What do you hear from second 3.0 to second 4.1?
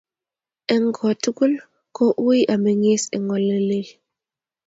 eng ole leel